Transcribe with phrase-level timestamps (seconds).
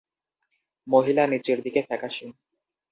[0.87, 2.25] মহিলা নীচের দিকে ফ্যাকাশে।